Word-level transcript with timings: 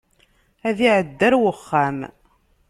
Ad 0.67 0.77
iɛeddi 0.87 1.23
ar 1.27 1.33
wexxam. 1.43 1.97